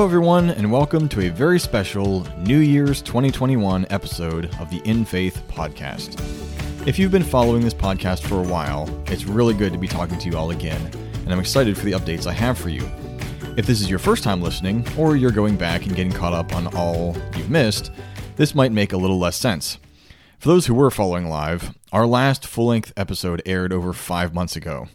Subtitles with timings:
[0.00, 5.04] Hello, everyone, and welcome to a very special New Year's 2021 episode of the In
[5.04, 6.18] Faith podcast.
[6.88, 10.16] If you've been following this podcast for a while, it's really good to be talking
[10.18, 10.80] to you all again,
[11.16, 12.90] and I'm excited for the updates I have for you.
[13.58, 16.54] If this is your first time listening, or you're going back and getting caught up
[16.54, 17.92] on all you've missed,
[18.36, 19.76] this might make a little less sense.
[20.38, 24.56] For those who were following live, our last full length episode aired over five months
[24.56, 24.88] ago.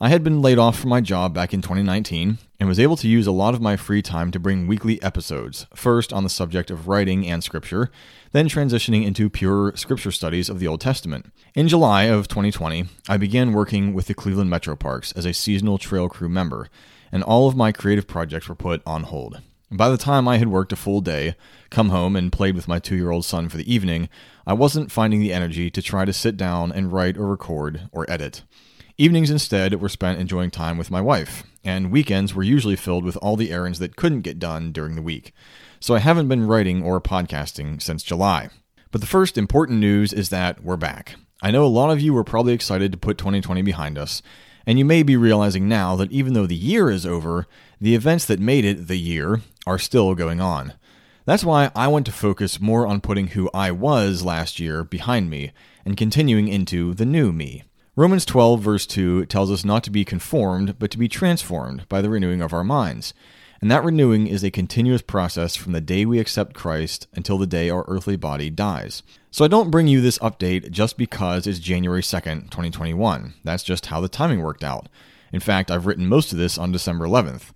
[0.00, 3.06] I had been laid off from my job back in 2019 and was able to
[3.06, 6.68] use a lot of my free time to bring weekly episodes, first on the subject
[6.68, 7.92] of writing and scripture,
[8.32, 11.32] then transitioning into pure scripture studies of the Old Testament.
[11.54, 15.78] In July of 2020, I began working with the Cleveland Metro Parks as a seasonal
[15.78, 16.68] trail crew member,
[17.12, 19.42] and all of my creative projects were put on hold.
[19.70, 21.36] By the time I had worked a full day,
[21.70, 24.08] come home, and played with my two year old son for the evening,
[24.44, 28.10] I wasn't finding the energy to try to sit down and write or record or
[28.10, 28.42] edit.
[28.96, 33.16] Evenings instead were spent enjoying time with my wife, and weekends were usually filled with
[33.16, 35.32] all the errands that couldn't get done during the week.
[35.80, 38.50] So I haven't been writing or podcasting since July.
[38.92, 41.16] But the first important news is that we're back.
[41.42, 44.22] I know a lot of you were probably excited to put 2020 behind us,
[44.64, 47.48] and you may be realizing now that even though the year is over,
[47.80, 50.72] the events that made it the year are still going on.
[51.24, 55.30] That's why I want to focus more on putting who I was last year behind
[55.30, 55.50] me
[55.84, 57.64] and continuing into the new me.
[57.96, 62.02] Romans 12, verse 2 tells us not to be conformed, but to be transformed by
[62.02, 63.14] the renewing of our minds.
[63.60, 67.46] And that renewing is a continuous process from the day we accept Christ until the
[67.46, 69.04] day our earthly body dies.
[69.30, 73.34] So I don't bring you this update just because it's January 2nd, 2021.
[73.44, 74.88] That's just how the timing worked out.
[75.32, 77.52] In fact, I've written most of this on December 11th.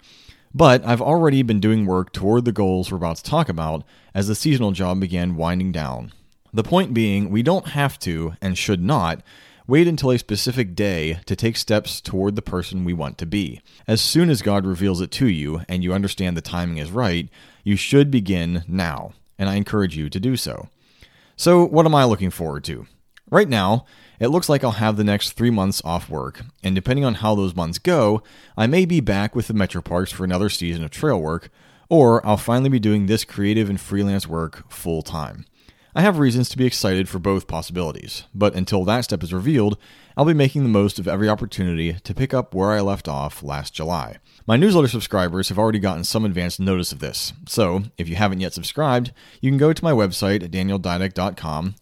[0.55, 3.83] But I've already been doing work toward the goals we're about to talk about
[4.14, 6.12] as the seasonal job began winding down.
[6.55, 9.20] The point being, we don't have to, and should not,
[9.69, 13.61] Wait until a specific day to take steps toward the person we want to be.
[13.86, 17.28] As soon as God reveals it to you and you understand the timing is right,
[17.64, 20.70] you should begin now, and I encourage you to do so.
[21.36, 22.86] So, what am I looking forward to?
[23.30, 23.84] Right now,
[24.18, 27.35] it looks like I'll have the next three months off work, and depending on how
[27.35, 28.23] those months go,
[28.56, 31.50] I may be back with the Metro Parks for another season of trail work,
[31.90, 35.45] or I'll finally be doing this creative and freelance work full time.
[35.94, 39.78] I have reasons to be excited for both possibilities, but until that step is revealed,
[40.18, 43.42] I'll be making the most of every opportunity to pick up where I left off
[43.42, 44.18] last July.
[44.46, 48.40] My newsletter subscribers have already gotten some advance notice of this, so if you haven't
[48.40, 50.50] yet subscribed, you can go to my website at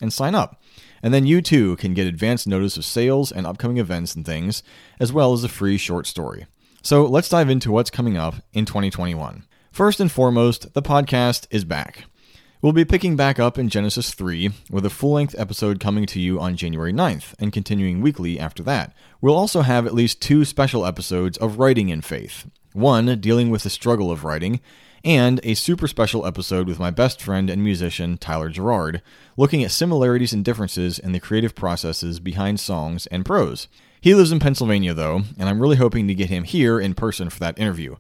[0.01, 0.63] and sign up.
[1.03, 4.63] And then you too can get advance notice of sales and upcoming events and things,
[5.01, 6.47] as well as a free short story.
[6.81, 9.45] So let's dive into what's coming up in 2021.
[9.73, 12.05] First and foremost, the podcast is back.
[12.67, 16.19] We'll be picking back up in Genesis 3 with a full length episode coming to
[16.19, 18.93] you on January 9th and continuing weekly after that.
[19.21, 23.63] We'll also have at least two special episodes of Writing in Faith one dealing with
[23.63, 24.59] the struggle of writing,
[25.05, 29.01] and a super special episode with my best friend and musician Tyler Gerard,
[29.37, 33.69] looking at similarities and differences in the creative processes behind songs and prose.
[34.01, 37.31] He lives in Pennsylvania, though, and I'm really hoping to get him here in person
[37.31, 37.95] for that interview.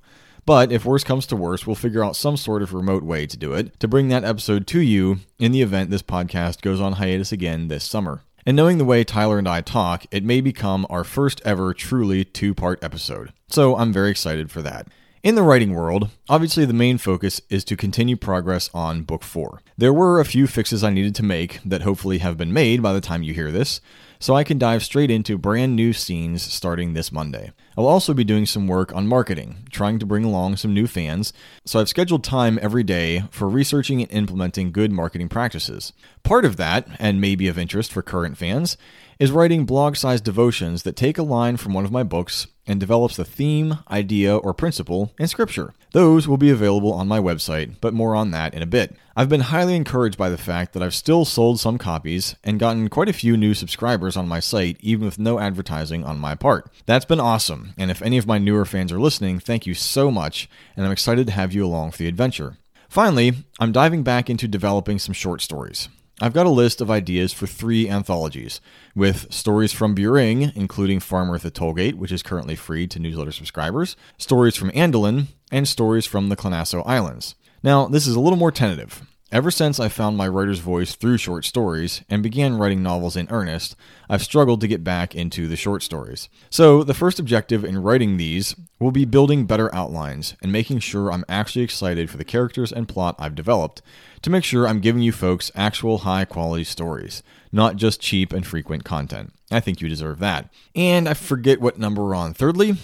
[0.46, 3.36] But if worse comes to worse, we'll figure out some sort of remote way to
[3.36, 6.94] do it to bring that episode to you in the event this podcast goes on
[6.94, 8.22] hiatus again this summer.
[8.46, 12.24] And knowing the way Tyler and I talk, it may become our first ever truly
[12.24, 13.32] two part episode.
[13.48, 14.86] So I'm very excited for that.
[15.26, 19.60] In the writing world, obviously the main focus is to continue progress on Book 4.
[19.76, 22.92] There were a few fixes I needed to make that hopefully have been made by
[22.92, 23.80] the time you hear this,
[24.20, 27.50] so I can dive straight into brand new scenes starting this Monday.
[27.76, 31.32] I'll also be doing some work on marketing, trying to bring along some new fans,
[31.64, 35.92] so I've scheduled time every day for researching and implementing good marketing practices.
[36.22, 38.76] Part of that, and maybe of interest for current fans,
[39.18, 42.80] is writing blog sized devotions that take a line from one of my books and
[42.80, 45.72] develops the theme, idea, or principle in Scripture.
[45.92, 48.96] Those will be available on my website, but more on that in a bit.
[49.14, 52.88] I've been highly encouraged by the fact that I've still sold some copies and gotten
[52.88, 56.70] quite a few new subscribers on my site, even with no advertising on my part.
[56.84, 60.10] That's been awesome, and if any of my newer fans are listening, thank you so
[60.10, 62.58] much, and I'm excited to have you along for the adventure.
[62.88, 65.88] Finally, I'm diving back into developing some short stories.
[66.18, 68.62] I've got a list of ideas for three anthologies,
[68.94, 73.32] with stories from Buring, including Farmer at the Tollgate, which is currently free to newsletter
[73.32, 77.34] subscribers, stories from Andaluin, and stories from the Clenasso Islands.
[77.62, 79.02] Now, this is a little more tentative.
[79.32, 83.26] Ever since I found my writer's voice through short stories and began writing novels in
[83.28, 83.74] earnest,
[84.08, 86.28] I've struggled to get back into the short stories.
[86.48, 91.10] So, the first objective in writing these will be building better outlines and making sure
[91.10, 93.82] I'm actually excited for the characters and plot I've developed
[94.22, 98.46] to make sure I'm giving you folks actual high quality stories, not just cheap and
[98.46, 99.32] frequent content.
[99.50, 100.50] I think you deserve that.
[100.76, 102.32] And I forget what number we're on.
[102.32, 102.76] Thirdly,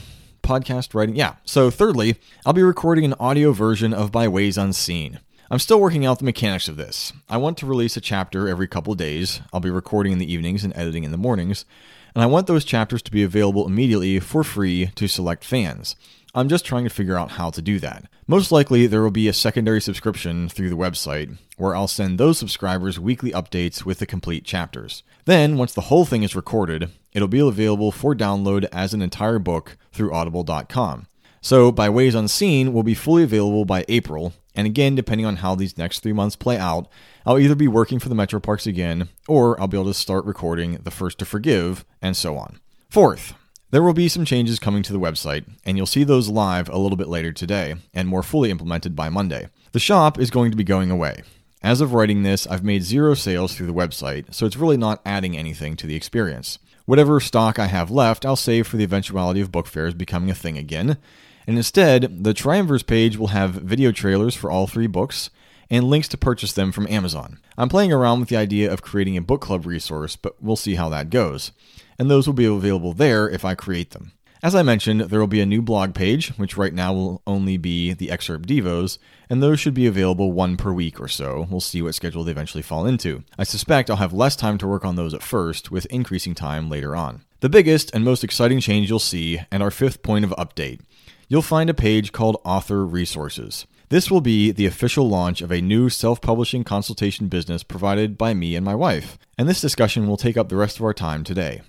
[0.42, 1.14] podcast writing.
[1.14, 1.36] Yeah.
[1.44, 5.20] So, thirdly, I'll be recording an audio version of By Ways Unseen.
[5.52, 7.12] I'm still working out the mechanics of this.
[7.28, 9.42] I want to release a chapter every couple days.
[9.52, 11.66] I'll be recording in the evenings and editing in the mornings.
[12.14, 15.94] And I want those chapters to be available immediately for free to select fans.
[16.34, 18.04] I'm just trying to figure out how to do that.
[18.26, 22.38] Most likely, there will be a secondary subscription through the website where I'll send those
[22.38, 25.02] subscribers weekly updates with the complete chapters.
[25.26, 29.38] Then, once the whole thing is recorded, it'll be available for download as an entire
[29.38, 31.08] book through audible.com.
[31.42, 35.54] So, By Ways Unseen will be fully available by April, and again, depending on how
[35.54, 36.88] these next three months play out,
[37.24, 40.24] I'll either be working for the Metro Parks again, or I'll be able to start
[40.24, 42.60] recording The First to Forgive, and so on.
[42.90, 43.34] Fourth,
[43.70, 46.76] there will be some changes coming to the website, and you'll see those live a
[46.76, 49.48] little bit later today, and more fully implemented by Monday.
[49.72, 51.22] The shop is going to be going away.
[51.62, 55.00] As of writing this, I've made zero sales through the website, so it's really not
[55.06, 56.58] adding anything to the experience.
[56.84, 60.34] Whatever stock I have left, I'll save for the eventuality of book fairs becoming a
[60.34, 60.98] thing again,
[61.46, 65.30] and instead, the Triumvirs page will have video trailers for all three books
[65.70, 67.38] and links to purchase them from Amazon.
[67.56, 70.74] I'm playing around with the idea of creating a book club resource, but we'll see
[70.74, 71.52] how that goes.
[71.98, 74.12] And those will be available there if I create them.
[74.42, 77.56] As I mentioned, there will be a new blog page, which right now will only
[77.56, 78.98] be the excerpt devos,
[79.30, 81.46] and those should be available one per week or so.
[81.48, 83.22] We'll see what schedule they eventually fall into.
[83.38, 86.68] I suspect I'll have less time to work on those at first, with increasing time
[86.68, 87.22] later on.
[87.38, 90.80] The biggest and most exciting change you'll see, and our fifth point of update,
[91.28, 93.66] you'll find a page called Author Resources.
[93.88, 98.32] This will be the official launch of a new self publishing consultation business provided by
[98.32, 101.24] me and my wife, and this discussion will take up the rest of our time
[101.24, 101.60] today.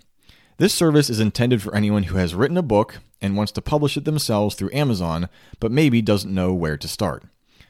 [0.58, 3.98] This service is intended for anyone who has written a book and wants to publish
[3.98, 5.28] it themselves through Amazon,
[5.60, 7.24] but maybe doesn't know where to start.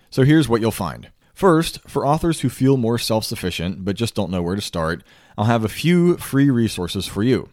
[0.10, 1.10] So here's what you'll find.
[1.34, 5.04] First, for authors who feel more self sufficient but just don't know where to start,
[5.38, 7.50] I'll have a few free resources for you.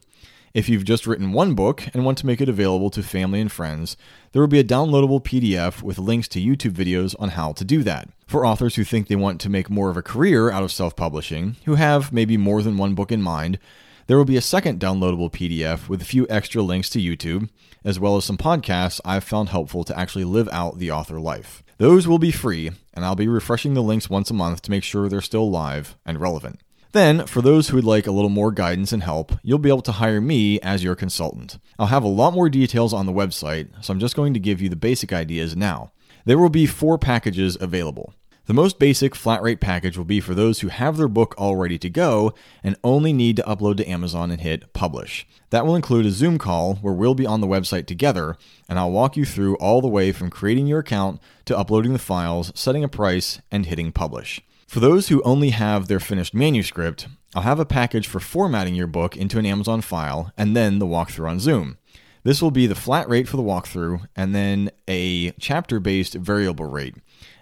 [0.52, 3.52] If you've just written one book and want to make it available to family and
[3.52, 3.96] friends,
[4.32, 7.84] there will be a downloadable PDF with links to YouTube videos on how to do
[7.84, 8.08] that.
[8.26, 10.96] For authors who think they want to make more of a career out of self
[10.96, 13.60] publishing, who have maybe more than one book in mind,
[14.08, 17.48] there will be a second downloadable PDF with a few extra links to YouTube,
[17.84, 21.62] as well as some podcasts I've found helpful to actually live out the author life.
[21.78, 24.82] Those will be free, and I'll be refreshing the links once a month to make
[24.82, 26.58] sure they're still live and relevant.
[26.92, 29.82] Then, for those who would like a little more guidance and help, you'll be able
[29.82, 31.58] to hire me as your consultant.
[31.78, 34.60] I'll have a lot more details on the website, so I'm just going to give
[34.60, 35.92] you the basic ideas now.
[36.24, 38.12] There will be four packages available.
[38.46, 41.54] The most basic flat rate package will be for those who have their book all
[41.54, 42.34] ready to go
[42.64, 45.24] and only need to upload to Amazon and hit publish.
[45.50, 48.36] That will include a Zoom call where we'll be on the website together,
[48.68, 52.00] and I'll walk you through all the way from creating your account to uploading the
[52.00, 54.40] files, setting a price, and hitting publish.
[54.70, 58.86] For those who only have their finished manuscript, I'll have a package for formatting your
[58.86, 61.76] book into an Amazon file and then the walkthrough on Zoom.
[62.22, 66.66] This will be the flat rate for the walkthrough and then a chapter based variable
[66.66, 66.94] rate,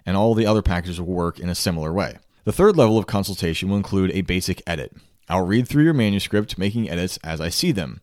[0.07, 2.17] and all the other packages will work in a similar way.
[2.45, 4.97] The third level of consultation will include a basic edit.
[5.27, 8.01] I'll read through your manuscript, making edits as I see them.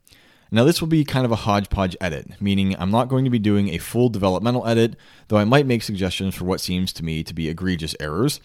[0.52, 3.40] Now, this will be kind of a hodgepodge edit, meaning I'm not going to be
[3.40, 4.94] doing a full developmental edit,
[5.26, 8.40] though I might make suggestions for what seems to me to be egregious errors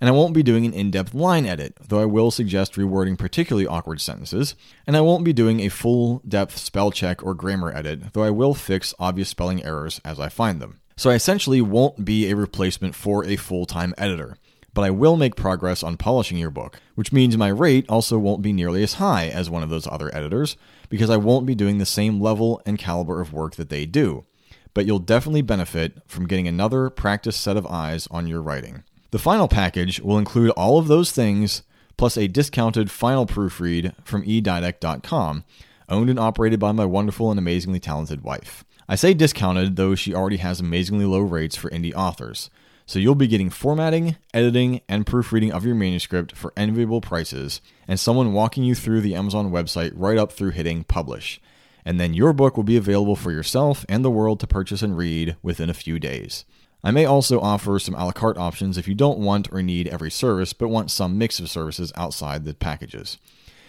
[0.00, 3.18] and I won't be doing an in depth line edit, though I will suggest rewording
[3.18, 4.54] particularly awkward sentences,
[4.86, 8.30] and I won't be doing a full depth spell check or grammar edit, though I
[8.30, 10.80] will fix obvious spelling errors as I find them.
[10.96, 14.36] So I essentially won't be a replacement for a full time editor.
[14.72, 18.42] But I will make progress on polishing your book, which means my rate also won't
[18.42, 20.56] be nearly as high as one of those other editors,
[20.88, 24.26] because I won't be doing the same level and caliber of work that they do.
[24.72, 28.84] But you'll definitely benefit from getting another practice set of eyes on your writing.
[29.10, 31.62] The final package will include all of those things
[31.96, 35.44] plus a discounted final proofread from edidact.com,
[35.88, 38.64] owned and operated by my wonderful and amazingly talented wife.
[38.88, 42.50] I say discounted, though she already has amazingly low rates for indie authors.
[42.86, 48.00] So you'll be getting formatting, editing, and proofreading of your manuscript for enviable prices, and
[48.00, 51.40] someone walking you through the Amazon website right up through hitting publish.
[51.84, 54.96] And then your book will be available for yourself and the world to purchase and
[54.96, 56.44] read within a few days.
[56.82, 59.88] I may also offer some a la carte options if you don't want or need
[59.88, 63.18] every service, but want some mix of services outside the packages.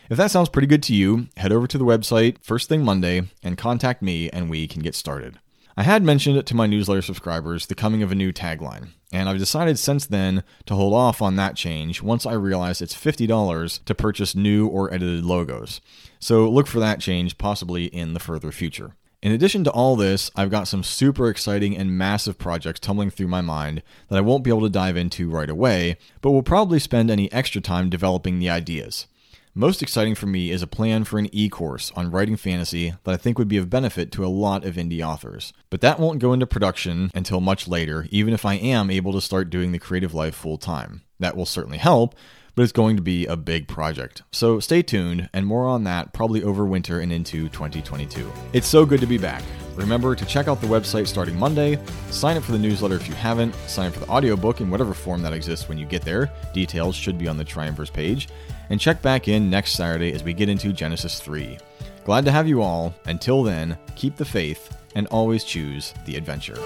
[0.09, 3.23] If that sounds pretty good to you, head over to the website first thing Monday
[3.43, 5.39] and contact me, and we can get started.
[5.77, 9.37] I had mentioned to my newsletter subscribers the coming of a new tagline, and I've
[9.37, 13.95] decided since then to hold off on that change once I realize it's $50 to
[13.95, 15.79] purchase new or edited logos.
[16.19, 18.95] So look for that change possibly in the further future.
[19.21, 23.27] In addition to all this, I've got some super exciting and massive projects tumbling through
[23.27, 26.79] my mind that I won't be able to dive into right away, but will probably
[26.79, 29.05] spend any extra time developing the ideas.
[29.53, 33.13] Most exciting for me is a plan for an e course on writing fantasy that
[33.13, 35.53] I think would be of benefit to a lot of indie authors.
[35.69, 39.21] But that won't go into production until much later, even if I am able to
[39.21, 41.03] start doing the creative life full time.
[41.19, 42.15] That will certainly help,
[42.55, 44.23] but it's going to be a big project.
[44.31, 48.31] So stay tuned, and more on that probably over winter and into 2022.
[48.53, 49.43] It's so good to be back.
[49.75, 51.79] Remember to check out the website starting Monday,
[52.09, 54.93] sign up for the newsletter if you haven't, sign up for the audiobook in whatever
[54.93, 56.31] form that exists when you get there.
[56.53, 58.27] Details should be on the Triumvir's page.
[58.69, 61.57] And check back in next Saturday as we get into Genesis 3.
[62.05, 62.93] Glad to have you all.
[63.05, 66.57] Until then, keep the faith and always choose the adventure.